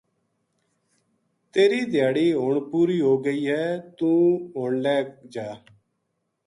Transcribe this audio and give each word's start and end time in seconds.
تیری 1.53 1.81
دھیاڑی 1.91 2.27
ہن 2.41 2.55
پوری 2.69 2.99
ہو 3.07 3.13
گئی 3.25 3.43
ہے 3.51 3.65
توہ 3.97 4.31
ہن 4.63 4.71
لہہ 4.83 4.99
جا 5.33 5.47